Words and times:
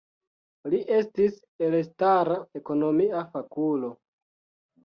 Li 0.73 0.77
estis 0.99 1.35
elstara 1.67 2.39
ekonomia 2.61 3.25
fakulo. 3.37 3.93